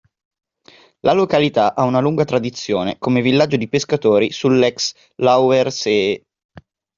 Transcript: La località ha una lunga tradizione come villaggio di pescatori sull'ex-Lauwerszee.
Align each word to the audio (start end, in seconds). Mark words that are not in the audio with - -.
La 1.01 1.11
località 1.13 1.75
ha 1.75 1.83
una 1.83 1.99
lunga 1.99 2.23
tradizione 2.25 2.97
come 2.97 3.21
villaggio 3.21 3.55
di 3.55 3.69
pescatori 3.69 4.31
sull'ex-Lauwerszee. 4.31 6.23